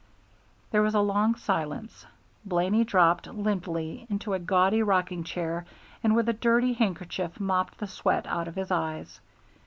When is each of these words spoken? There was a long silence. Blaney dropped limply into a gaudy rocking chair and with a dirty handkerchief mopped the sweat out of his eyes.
There 0.71 0.81
was 0.81 0.95
a 0.95 0.99
long 0.99 1.35
silence. 1.35 2.07
Blaney 2.43 2.83
dropped 2.83 3.27
limply 3.27 4.07
into 4.09 4.33
a 4.33 4.39
gaudy 4.39 4.81
rocking 4.81 5.23
chair 5.23 5.63
and 6.03 6.15
with 6.15 6.27
a 6.27 6.33
dirty 6.33 6.73
handkerchief 6.73 7.39
mopped 7.39 7.77
the 7.77 7.85
sweat 7.85 8.25
out 8.25 8.47
of 8.47 8.55
his 8.55 8.71
eyes. 8.71 9.19